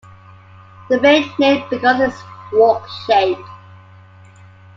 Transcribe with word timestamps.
The 0.89 0.97
bay 0.99 1.31
named 1.37 1.69
because 1.69 1.99
its 2.01 2.23
"wok" 2.53 2.89
shape. 3.05 3.37